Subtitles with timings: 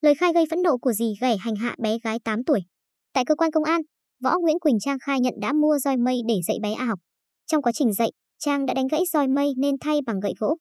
[0.00, 2.60] Lời khai gây phẫn nộ của dì ghẻ hành hạ bé gái 8 tuổi.
[3.14, 3.80] Tại cơ quan công an,
[4.22, 6.98] Võ Nguyễn Quỳnh Trang khai nhận đã mua roi mây để dạy bé A học.
[7.46, 10.56] Trong quá trình dạy, Trang đã đánh gãy roi mây nên thay bằng gậy gỗ.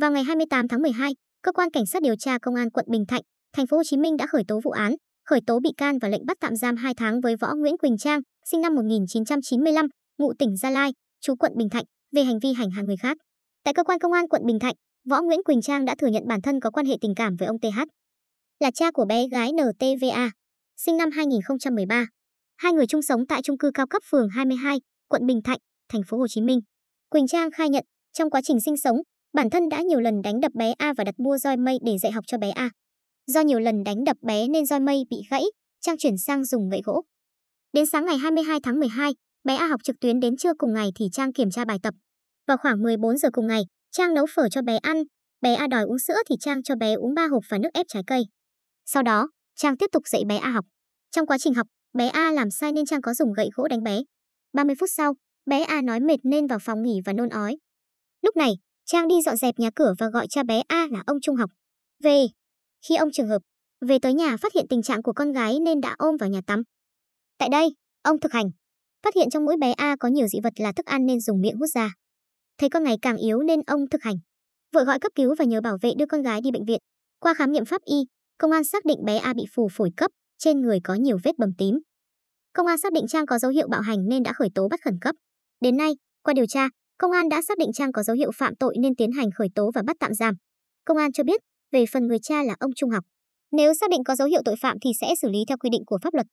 [0.00, 1.12] Vào ngày 28 tháng 12,
[1.42, 3.22] cơ quan cảnh sát điều tra công an quận Bình Thạnh,
[3.52, 4.94] thành phố Hồ Chí Minh đã khởi tố vụ án,
[5.24, 7.98] khởi tố bị can và lệnh bắt tạm giam 2 tháng với Võ Nguyễn Quỳnh
[7.98, 8.20] Trang,
[8.50, 9.86] sinh năm 1995,
[10.18, 13.16] ngụ tỉnh Gia Lai, trú quận Bình Thạnh, về hành vi hành hạ người khác.
[13.64, 14.74] Tại cơ quan công an quận Bình Thạnh,
[15.10, 17.48] Võ Nguyễn Quỳnh Trang đã thừa nhận bản thân có quan hệ tình cảm với
[17.48, 17.80] ông TH,
[18.62, 20.30] là cha của bé gái NTVA,
[20.76, 22.06] sinh năm 2013.
[22.56, 25.58] Hai người chung sống tại chung cư cao cấp phường 22, quận Bình Thạnh,
[25.88, 26.60] thành phố Hồ Chí Minh.
[27.08, 28.96] Quỳnh Trang khai nhận, trong quá trình sinh sống,
[29.32, 31.98] bản thân đã nhiều lần đánh đập bé A và đặt mua roi mây để
[31.98, 32.70] dạy học cho bé A.
[33.26, 35.42] Do nhiều lần đánh đập bé nên roi mây bị gãy,
[35.80, 37.02] Trang chuyển sang dùng gậy gỗ.
[37.72, 39.12] Đến sáng ngày 22 tháng 12,
[39.44, 41.94] bé A học trực tuyến đến trưa cùng ngày thì Trang kiểm tra bài tập.
[42.46, 45.02] Vào khoảng 14 giờ cùng ngày, Trang nấu phở cho bé ăn,
[45.40, 47.86] bé A đòi uống sữa thì Trang cho bé uống 3 hộp và nước ép
[47.88, 48.22] trái cây.
[48.84, 50.64] Sau đó, Trang tiếp tục dạy bé A học.
[51.10, 53.82] Trong quá trình học, bé A làm sai nên Trang có dùng gậy gỗ đánh
[53.82, 54.02] bé.
[54.52, 55.14] 30 phút sau,
[55.46, 57.56] bé A nói mệt nên vào phòng nghỉ và nôn ói.
[58.22, 58.52] Lúc này,
[58.84, 61.50] Trang đi dọn dẹp nhà cửa và gọi cha bé A là ông Trung học.
[62.02, 62.26] Về,
[62.88, 63.42] khi ông trường hợp,
[63.88, 66.40] về tới nhà phát hiện tình trạng của con gái nên đã ôm vào nhà
[66.46, 66.62] tắm.
[67.38, 67.68] Tại đây,
[68.02, 68.46] ông thực hành,
[69.04, 71.40] phát hiện trong mũi bé A có nhiều dị vật là thức ăn nên dùng
[71.40, 71.94] miệng hút ra.
[72.58, 74.16] Thấy con ngày càng yếu nên ông thực hành.
[74.72, 76.78] Vợ gọi cấp cứu và nhờ bảo vệ đưa con gái đi bệnh viện.
[77.18, 77.96] Qua khám nghiệm pháp y,
[78.42, 81.38] công an xác định bé A bị phù phổi cấp, trên người có nhiều vết
[81.38, 81.78] bầm tím.
[82.52, 84.80] Công an xác định Trang có dấu hiệu bạo hành nên đã khởi tố bắt
[84.84, 85.14] khẩn cấp.
[85.60, 86.68] Đến nay, qua điều tra,
[86.98, 89.48] công an đã xác định Trang có dấu hiệu phạm tội nên tiến hành khởi
[89.54, 90.34] tố và bắt tạm giam.
[90.84, 91.40] Công an cho biết,
[91.72, 93.04] về phần người cha là ông Trung học,
[93.52, 95.82] nếu xác định có dấu hiệu tội phạm thì sẽ xử lý theo quy định
[95.86, 96.26] của pháp luật.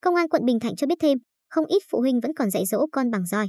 [0.00, 1.18] Công an quận Bình Thạnh cho biết thêm,
[1.50, 3.46] không ít phụ huynh vẫn còn dạy dỗ con bằng roi.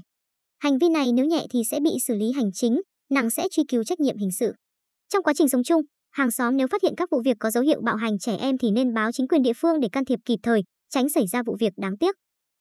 [0.60, 3.64] Hành vi này nếu nhẹ thì sẽ bị xử lý hành chính, nặng sẽ truy
[3.68, 4.54] cứu trách nhiệm hình sự.
[5.10, 5.82] Trong quá trình sống chung,
[6.14, 8.58] hàng xóm nếu phát hiện các vụ việc có dấu hiệu bạo hành trẻ em
[8.58, 11.44] thì nên báo chính quyền địa phương để can thiệp kịp thời, tránh xảy ra
[11.44, 12.16] vụ việc đáng tiếc.